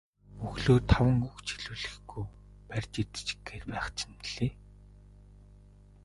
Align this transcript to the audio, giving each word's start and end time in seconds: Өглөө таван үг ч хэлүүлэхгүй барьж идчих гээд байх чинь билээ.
Өглөө 0.45 0.79
таван 0.91 1.17
үг 1.27 1.37
ч 1.45 1.47
хэлүүлэхгүй 1.53 2.25
барьж 2.69 2.93
идчих 3.03 3.39
гээд 3.47 3.63
байх 3.71 3.87
чинь 3.97 4.17
билээ. 4.23 4.53